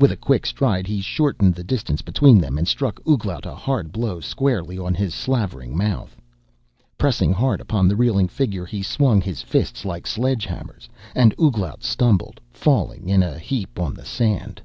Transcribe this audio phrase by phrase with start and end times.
[0.00, 3.92] With a quick stride he shortened the distance between them and struck Ouglat a hard
[3.92, 6.16] blow squarely on his slavering mouth.
[6.98, 11.84] Pressing hard upon the reeling figure, he swung his fists like sledge hammers, and Ouglat
[11.84, 14.60] stumbled, falling in a heap on the sand.